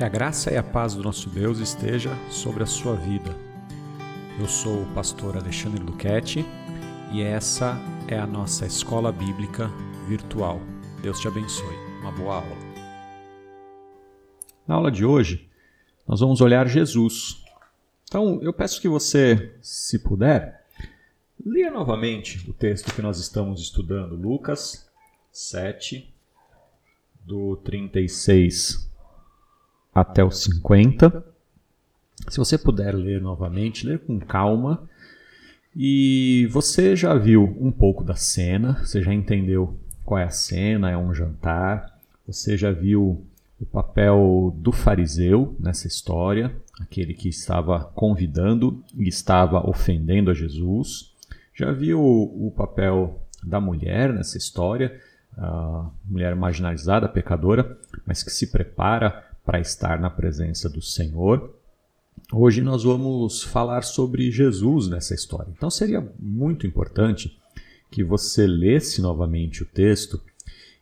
[0.00, 3.36] Que a graça e a paz do nosso Deus esteja sobre a sua vida.
[4.38, 6.42] Eu sou o pastor Alexandre Luquete
[7.12, 7.76] e essa
[8.08, 9.70] é a nossa escola bíblica
[10.08, 10.58] virtual.
[11.02, 11.76] Deus te abençoe.
[12.00, 12.56] Uma boa aula.
[14.66, 15.46] Na aula de hoje,
[16.08, 17.44] nós vamos olhar Jesus.
[18.04, 20.64] Então, eu peço que você, se puder,
[21.44, 24.90] leia novamente o texto que nós estamos estudando, Lucas
[25.30, 26.10] 7,
[27.22, 28.88] do 36
[29.94, 31.24] até o 50.
[32.28, 34.88] Se você puder ler novamente, ler com calma.
[35.74, 40.90] E você já viu um pouco da cena, você já entendeu qual é a cena,
[40.90, 43.24] é um jantar, você já viu
[43.60, 51.12] o papel do fariseu nessa história, aquele que estava convidando e estava ofendendo a Jesus.
[51.54, 54.98] Já viu o papel da mulher nessa história,
[55.36, 61.54] a mulher marginalizada, pecadora, mas que se prepara para estar na presença do Senhor.
[62.32, 65.52] Hoje nós vamos falar sobre Jesus nessa história.
[65.56, 67.36] Então seria muito importante
[67.90, 70.20] que você lesse novamente o texto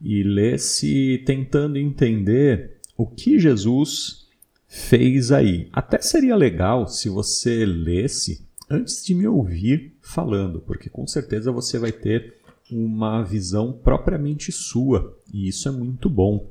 [0.00, 4.26] e lesse tentando entender o que Jesus
[4.66, 5.68] fez aí.
[5.72, 11.78] Até seria legal se você lesse antes de me ouvir falando, porque com certeza você
[11.78, 12.34] vai ter
[12.70, 16.50] uma visão propriamente sua, e isso é muito bom.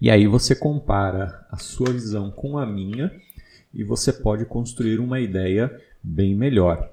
[0.00, 3.12] E aí você compara a sua visão com a minha
[3.74, 5.70] e você pode construir uma ideia
[6.02, 6.90] bem melhor.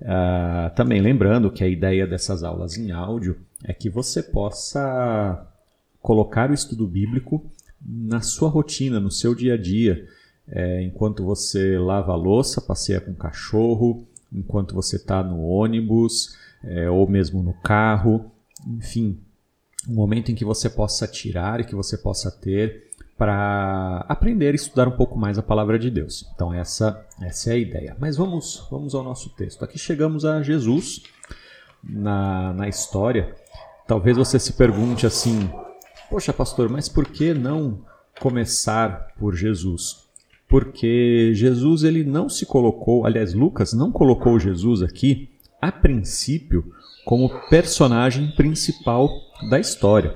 [0.00, 5.46] Uh, também lembrando que a ideia dessas aulas em áudio é que você possa
[6.00, 7.44] colocar o estudo bíblico
[7.84, 10.06] na sua rotina, no seu dia a dia,
[10.50, 16.36] é, enquanto você lava a louça, passeia com o cachorro, enquanto você está no ônibus
[16.64, 18.30] é, ou mesmo no carro,
[18.66, 19.18] enfim,
[19.86, 24.56] um momento em que você possa tirar e que você possa ter para aprender e
[24.56, 26.24] estudar um pouco mais a palavra de Deus.
[26.34, 27.96] Então essa, essa é a ideia.
[27.98, 29.64] Mas vamos, vamos ao nosso texto.
[29.64, 31.02] Aqui chegamos a Jesus
[31.82, 33.34] na, na história.
[33.86, 35.50] Talvez você se pergunte assim:
[36.08, 37.80] Poxa, pastor, mas por que não
[38.20, 40.08] começar por Jesus?
[40.48, 45.28] Porque Jesus ele não se colocou, aliás, Lucas não colocou Jesus aqui
[45.60, 46.72] a princípio
[47.08, 49.08] como personagem principal
[49.48, 50.14] da história.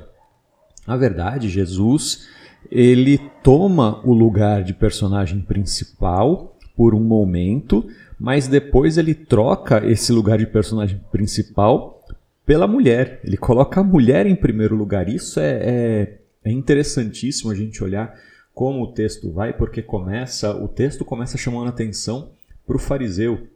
[0.86, 2.28] Na verdade, Jesus
[2.70, 7.88] ele toma o lugar de personagem principal por um momento,
[8.20, 12.04] mas depois ele troca esse lugar de personagem principal
[12.44, 13.22] pela mulher.
[13.24, 15.08] Ele coloca a mulher em primeiro lugar.
[15.08, 18.12] Isso é, é, é interessantíssimo a gente olhar
[18.52, 22.32] como o texto vai, porque começa o texto começa chamando atenção
[22.66, 23.48] para o fariseu.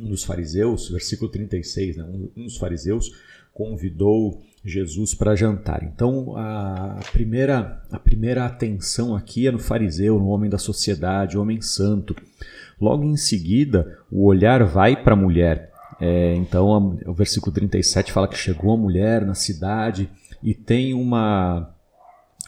[0.00, 2.04] Um dos fariseus, versículo 36, né?
[2.36, 3.12] um dos fariseus
[3.52, 5.84] convidou Jesus para jantar.
[5.84, 11.60] Então, a primeira, a primeira atenção aqui é no fariseu, no homem da sociedade, homem
[11.60, 12.16] santo.
[12.80, 15.72] Logo em seguida, o olhar vai para a mulher.
[16.00, 20.10] É, então, a, o versículo 37 fala que chegou a mulher na cidade
[20.42, 21.72] e tem uma,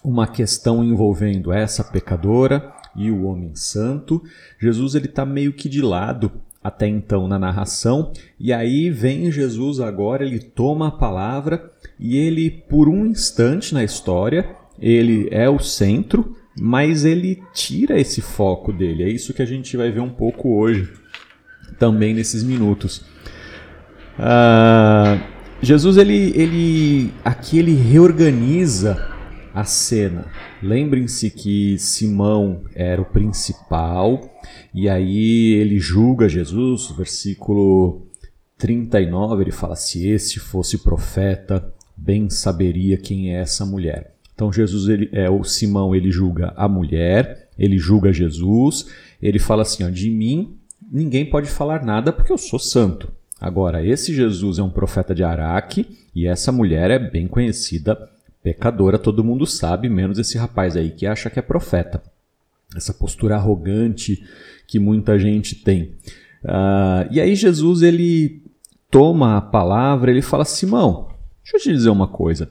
[0.03, 4.23] uma questão envolvendo essa pecadora e o homem santo.
[4.59, 6.33] Jesus ele está meio que de lado
[6.67, 12.51] até então na narração, e aí vem Jesus agora, ele toma a palavra e ele,
[12.51, 19.05] por um instante na história, ele é o centro, mas ele tira esse foco dele.
[19.05, 20.93] É isso que a gente vai ver um pouco hoje,
[21.79, 23.05] também nesses minutos.
[24.19, 25.21] Uh,
[25.63, 29.16] Jesus, ele, ele aqui ele reorganiza
[29.57, 30.27] a cena.
[30.63, 34.21] Lembrem-se que Simão era o principal,
[34.75, 38.07] e aí ele julga Jesus, versículo
[38.59, 44.15] 39, ele fala: Se este fosse profeta, bem saberia quem é essa mulher.
[44.35, 48.87] Então Jesus, ele, é o Simão, ele julga a mulher, ele julga Jesus,
[49.23, 50.59] ele fala assim: ó, de mim
[50.93, 53.11] ninguém pode falar nada porque eu sou santo.
[53.41, 57.99] Agora, esse Jesus é um profeta de Araque e essa mulher é bem conhecida
[58.47, 62.01] pecadora, todo mundo sabe, menos esse rapaz aí que acha que é profeta.
[62.77, 64.25] Essa postura arrogante
[64.69, 65.95] que muita gente tem.
[66.45, 68.41] Uh, e aí Jesus ele
[68.89, 71.09] toma a palavra, ele fala: Simão,
[71.43, 72.49] deixa eu te dizer uma coisa.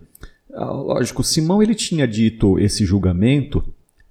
[0.50, 3.64] Uh, lógico, Simão ele tinha dito esse julgamento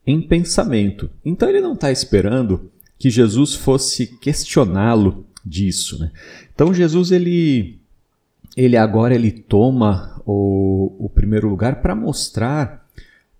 [0.06, 5.98] em pensamento, então ele não está esperando que Jesus fosse questioná-lo disso.
[5.98, 6.10] Né?
[6.54, 7.78] Então Jesus ele
[8.56, 12.86] ele agora ele toma o, o primeiro lugar para mostrar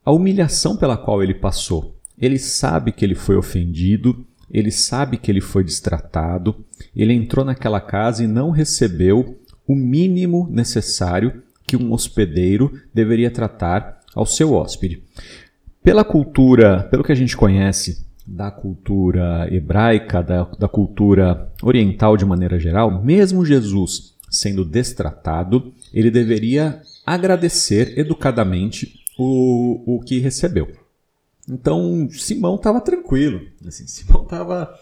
[0.05, 1.97] a humilhação pela qual ele passou.
[2.19, 6.65] Ele sabe que ele foi ofendido, ele sabe que ele foi destratado,
[6.95, 14.01] ele entrou naquela casa e não recebeu o mínimo necessário que um hospedeiro deveria tratar
[14.15, 15.03] ao seu hóspede.
[15.83, 22.25] pela cultura, pelo que a gente conhece da cultura hebraica, da, da cultura oriental de
[22.25, 30.71] maneira geral, mesmo Jesus sendo destratado, ele deveria agradecer educadamente o, o que recebeu.
[31.49, 34.75] Então Simão estava tranquilo, assim, Simão estava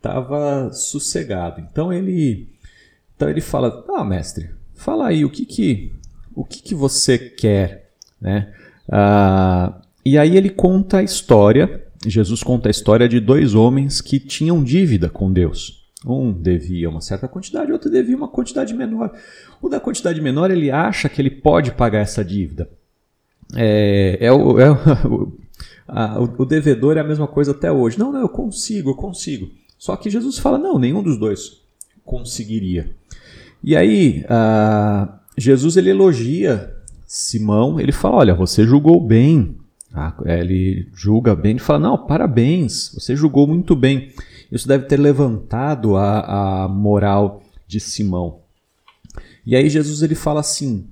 [0.00, 1.60] tava sossegado.
[1.60, 2.48] Então ele,
[3.14, 5.92] então ele fala: Ah, mestre, fala aí o que que
[6.34, 7.90] o que, que você quer,
[8.20, 8.52] né?
[8.90, 11.84] Ah, e aí ele conta a história.
[12.06, 15.77] Jesus conta a história de dois homens que tinham dívida com Deus.
[16.06, 19.12] Um devia uma certa quantidade, outro devia uma quantidade menor.
[19.60, 22.68] O da quantidade menor ele acha que ele pode pagar essa dívida.
[23.54, 24.70] É, é, o, é
[25.06, 25.32] o,
[25.88, 27.98] a, o, o devedor é a mesma coisa até hoje.
[27.98, 29.50] Não, não, eu consigo, eu consigo.
[29.78, 31.60] Só que Jesus fala: não, nenhum dos dois
[32.04, 32.90] conseguiria.
[33.62, 36.74] E aí, uh, Jesus ele elogia
[37.06, 39.56] Simão, ele fala: olha, você julgou bem.
[39.92, 44.12] Ah, ele julga bem, ele fala: não, parabéns, você julgou muito bem.
[44.50, 48.40] Isso deve ter levantado a, a moral de Simão.
[49.44, 50.88] E aí Jesus ele fala assim,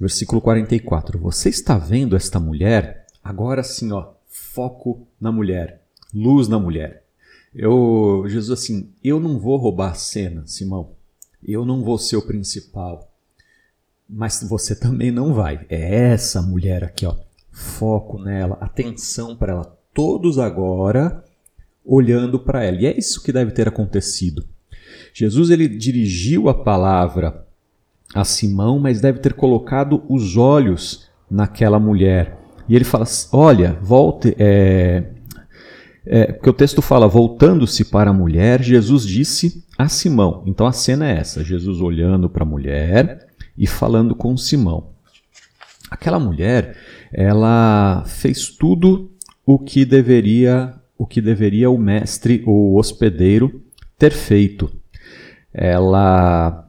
[0.00, 3.06] versículo 44, você está vendo esta mulher?
[3.22, 5.82] Agora sim, ó, foco na mulher,
[6.14, 7.04] luz na mulher.
[7.54, 10.90] Eu, Jesus assim, eu não vou roubar a cena, Simão.
[11.42, 13.10] Eu não vou ser o principal.
[14.08, 15.66] Mas você também não vai.
[15.68, 17.14] É essa mulher aqui, ó.
[17.50, 19.78] Foco nela, atenção para ela.
[19.92, 21.24] Todos agora
[21.88, 22.76] olhando para ela.
[22.76, 24.44] E é isso que deve ter acontecido.
[25.14, 27.46] Jesus ele dirigiu a palavra
[28.14, 32.38] a Simão, mas deve ter colocado os olhos naquela mulher.
[32.68, 34.34] E ele fala: Olha, volte.
[34.38, 35.04] É,
[36.06, 40.42] é, porque o texto fala: voltando-se para a mulher, Jesus disse a Simão.
[40.46, 43.26] Então a cena é essa: Jesus olhando para a mulher
[43.56, 44.90] e falando com Simão.
[45.90, 46.76] Aquela mulher,
[47.12, 49.10] ela fez tudo
[49.44, 53.62] o que deveria o que deveria o mestre ou o hospedeiro
[53.96, 54.70] ter feito.
[55.54, 56.64] Ela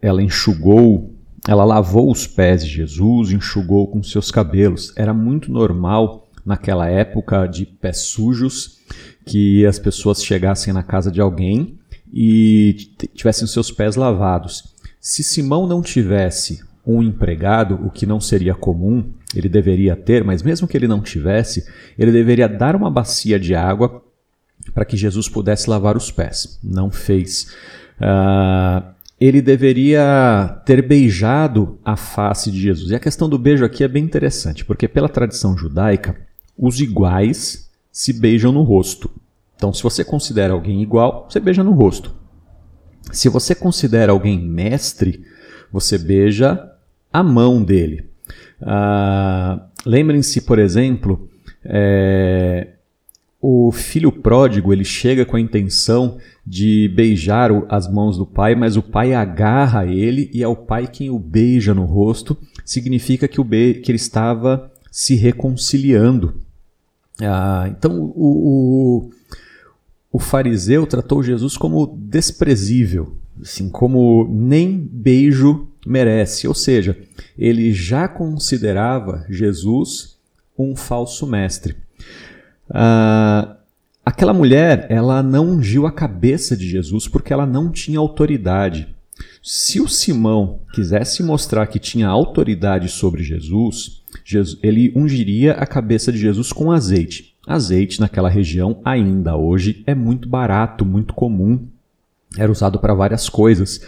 [0.00, 1.14] ela enxugou,
[1.48, 4.92] ela lavou os pés de Jesus, enxugou com seus cabelos.
[4.96, 8.78] Era muito normal naquela época de pés sujos
[9.24, 11.78] que as pessoas chegassem na casa de alguém
[12.12, 12.76] e
[13.14, 14.74] tivessem seus pés lavados.
[15.00, 20.42] Se Simão não tivesse um empregado, o que não seria comum, ele deveria ter, mas
[20.42, 21.66] mesmo que ele não tivesse,
[21.98, 24.02] ele deveria dar uma bacia de água
[24.74, 26.58] para que Jesus pudesse lavar os pés.
[26.62, 27.54] Não fez.
[27.98, 32.90] Uh, ele deveria ter beijado a face de Jesus.
[32.90, 36.16] E a questão do beijo aqui é bem interessante, porque pela tradição judaica,
[36.58, 39.10] os iguais se beijam no rosto.
[39.56, 42.14] Então, se você considera alguém igual, você beija no rosto.
[43.12, 45.24] Se você considera alguém mestre,
[45.70, 46.70] você beija
[47.12, 48.11] a mão dele.
[48.62, 51.28] Ah, Lembrem-se, por exemplo,
[51.64, 52.68] é,
[53.40, 58.76] o filho pródigo ele chega com a intenção de beijar as mãos do pai, mas
[58.76, 62.36] o pai agarra ele e é o pai quem o beija no rosto.
[62.64, 66.34] Significa que, o be que ele estava se reconciliando.
[67.20, 69.10] Ah, então, o, o,
[70.12, 76.46] o, fariseu tratou Jesus como desprezível, assim, como nem beijo merece.
[76.46, 76.96] Ou seja,
[77.38, 80.18] ele já considerava Jesus
[80.58, 81.76] um falso mestre.
[82.70, 83.56] Ah,
[84.04, 88.94] aquela mulher, ela não ungiu a cabeça de Jesus porque ela não tinha autoridade.
[89.42, 96.12] Se o Simão quisesse mostrar que tinha autoridade sobre Jesus, Jesus, ele ungiria a cabeça
[96.12, 97.34] de Jesus com azeite.
[97.46, 101.66] Azeite naquela região ainda hoje é muito barato, muito comum,
[102.38, 103.80] era usado para várias coisas.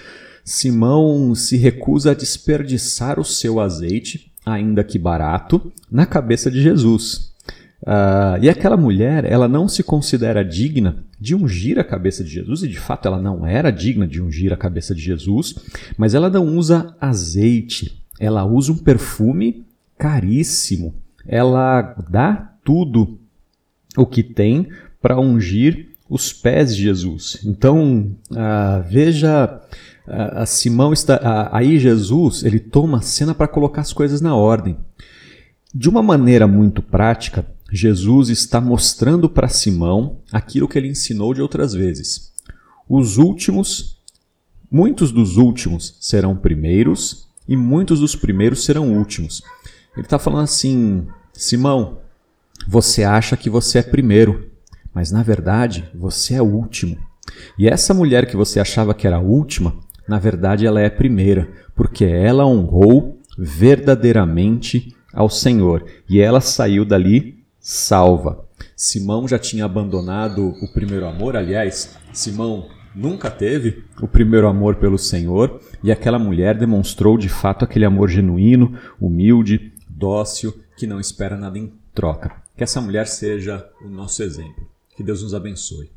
[0.44, 7.32] Simão se recusa a desperdiçar o seu azeite, ainda que barato, na cabeça de Jesus.
[7.82, 12.62] Uh, e aquela mulher, ela não se considera digna de ungir a cabeça de Jesus,
[12.62, 15.54] e de fato ela não era digna de ungir a cabeça de Jesus,
[15.96, 19.64] mas ela não usa azeite, ela usa um perfume
[19.98, 20.94] caríssimo.
[21.26, 23.18] Ela dá tudo
[23.96, 24.68] o que tem
[25.00, 27.40] para ungir os pés de Jesus.
[27.44, 29.60] Então, uh, veja,
[30.06, 34.34] uh, Simão está uh, aí Jesus ele toma a cena para colocar as coisas na
[34.34, 34.76] ordem.
[35.74, 41.42] De uma maneira muito prática, Jesus está mostrando para Simão aquilo que ele ensinou de
[41.42, 42.32] outras vezes.
[42.88, 43.98] Os últimos,
[44.70, 49.42] muitos dos últimos serão primeiros e muitos dos primeiros serão últimos.
[49.96, 51.98] Ele está falando assim: Simão,
[52.66, 54.50] você acha que você é primeiro,
[54.92, 56.96] mas na verdade você é último.
[57.58, 59.74] E essa mulher que você achava que era a última,
[60.08, 66.84] na verdade ela é a primeira, porque ela honrou verdadeiramente ao Senhor e ela saiu
[66.84, 68.44] dali salva.
[68.76, 74.98] Simão já tinha abandonado o primeiro amor, aliás, Simão nunca teve o primeiro amor pelo
[74.98, 81.36] Senhor, e aquela mulher demonstrou de fato aquele amor genuíno, humilde, dócil, que não espera
[81.36, 82.32] nada em troca.
[82.56, 84.68] Que essa mulher seja o nosso exemplo.
[84.96, 85.90] Que Deus nos abençoe.